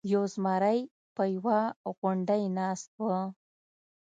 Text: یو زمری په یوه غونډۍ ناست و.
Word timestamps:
یو 0.13 0.23
زمری 0.33 0.79
په 1.15 1.23
یوه 1.35 1.59
غونډۍ 1.99 2.43
ناست 2.57 2.89
و. 3.01 3.03